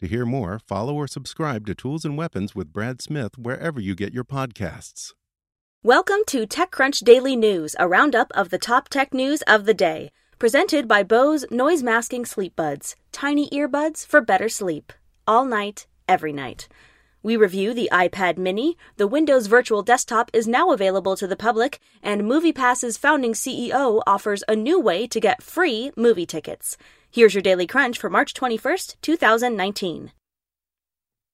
[0.00, 3.94] To hear more, follow or subscribe to Tools and Weapons with Brad Smith wherever you
[3.94, 5.14] get your podcasts.
[5.82, 10.10] Welcome to TechCrunch Daily News, a roundup of the top tech news of the day,
[10.38, 14.92] presented by Bose Noise Masking Sleep Buds, tiny earbuds for better sleep,
[15.26, 16.68] all night, every night.
[17.26, 21.80] We review the iPad mini, the Windows Virtual Desktop is now available to the public,
[22.00, 26.76] and MoviePass's founding CEO offers a new way to get free movie tickets.
[27.10, 30.12] Here's your Daily Crunch for March 21st, 2019.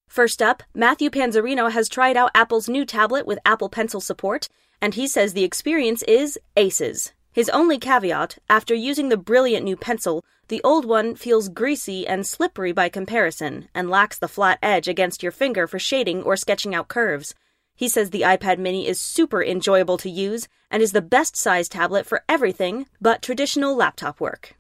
[0.09, 4.49] First up, Matthew Panzarino has tried out Apple's new tablet with Apple Pencil support,
[4.81, 7.13] and he says the experience is aces.
[7.33, 12.27] His only caveat after using the brilliant new pencil, the old one feels greasy and
[12.27, 16.75] slippery by comparison and lacks the flat edge against your finger for shading or sketching
[16.75, 17.35] out curves.
[17.75, 21.71] He says the iPad mini is super enjoyable to use and is the best size
[21.71, 24.55] tablet for everything but traditional laptop work.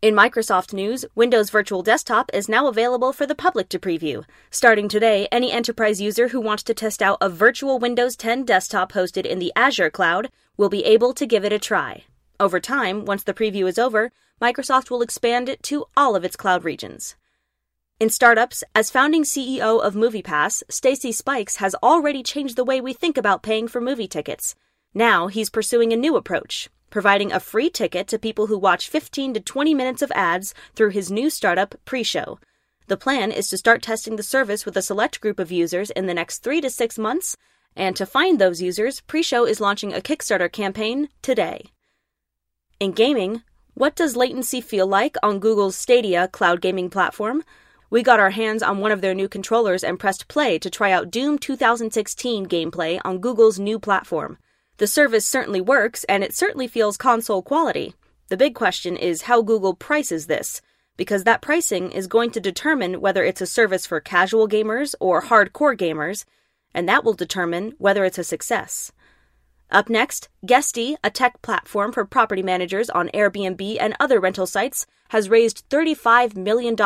[0.00, 4.24] In Microsoft news, Windows Virtual Desktop is now available for the public to preview.
[4.48, 8.92] Starting today, any enterprise user who wants to test out a virtual Windows 10 desktop
[8.92, 12.04] hosted in the Azure cloud will be able to give it a try.
[12.38, 16.36] Over time, once the preview is over, Microsoft will expand it to all of its
[16.36, 17.16] cloud regions.
[17.98, 22.92] In startups, as founding CEO of MoviePass, Stacy Spikes has already changed the way we
[22.92, 24.54] think about paying for movie tickets.
[24.94, 29.34] Now he's pursuing a new approach, providing a free ticket to people who watch 15
[29.34, 32.38] to 20 minutes of ads through his new startup, Pre-Show.
[32.86, 36.06] The plan is to start testing the service with a select group of users in
[36.06, 37.36] the next 3 to 6 months,
[37.76, 41.70] and to find those users, Pre-Show is launching a Kickstarter campaign today.
[42.80, 43.42] In gaming,
[43.74, 47.44] what does latency feel like on Google's Stadia cloud gaming platform?
[47.90, 50.90] We got our hands on one of their new controllers and pressed play to try
[50.90, 54.38] out Doom 2016 gameplay on Google's new platform.
[54.78, 57.94] The service certainly works, and it certainly feels console quality.
[58.28, 60.60] The big question is how Google prices this,
[60.96, 65.22] because that pricing is going to determine whether it's a service for casual gamers or
[65.22, 66.24] hardcore gamers,
[66.72, 68.92] and that will determine whether it's a success.
[69.70, 74.86] Up next, Guesty, a tech platform for property managers on Airbnb and other rental sites,
[75.08, 76.76] has raised $35 million.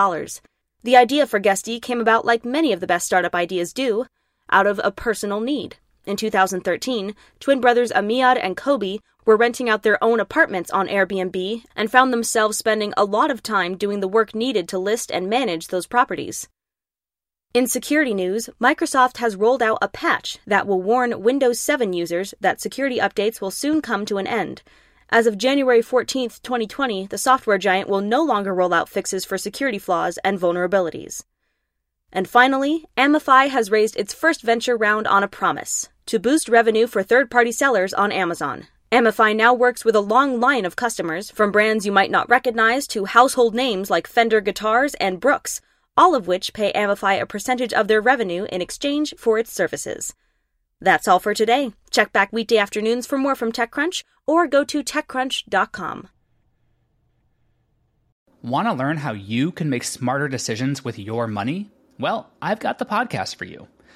[0.82, 4.06] The idea for Guesty came about like many of the best startup ideas do,
[4.50, 5.76] out of a personal need.
[6.05, 11.63] In 2013, twin brothers Amiad and Koby were renting out their own apartments on Airbnb
[11.77, 15.31] and found themselves spending a lot of time doing the work needed to list and
[15.31, 16.49] manage those properties.
[17.55, 22.34] In security news, Microsoft has rolled out a patch that will warn Windows 7 users
[22.41, 24.63] that security updates will soon come to an end.
[25.11, 29.37] As of January 14, 2020, the software giant will no longer roll out fixes for
[29.37, 31.25] security flaws and vulnerabilities.
[32.11, 36.87] And finally, Amify has raised its first venture round on a promise to boost revenue
[36.87, 38.67] for third party sellers on Amazon.
[38.91, 42.87] Amify now works with a long line of customers, from brands you might not recognize
[42.89, 45.61] to household names like Fender Guitars and Brooks,
[45.97, 50.15] all of which pay Amify a percentage of their revenue in exchange for its services.
[50.81, 51.72] That's all for today.
[51.91, 56.09] Check back weekday afternoons for more from TechCrunch or go to TechCrunch.com.
[58.43, 61.71] Want to learn how you can make smarter decisions with your money?
[61.98, 63.69] Well, I've got the podcast for you.